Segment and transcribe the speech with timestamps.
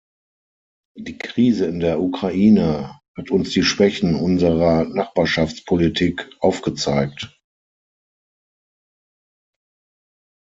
[0.97, 7.39] Die Krise in der Ukraine hat uns die Schwächen unserer Nachbarschaftspolitik aufgezeigt.